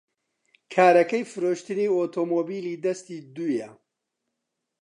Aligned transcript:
کارەکەی 0.73 1.29
فرۆشتنی 1.31 1.93
ئۆتۆمۆبیلی 1.95 2.81
دەستی 2.85 3.17
دوویە. 3.35 3.69